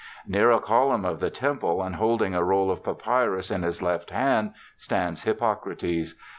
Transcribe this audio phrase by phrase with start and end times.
[0.25, 4.09] Near a column of the temple, and holding a roll of papyrus in his left
[4.09, 6.15] hand, stands Hippocrates.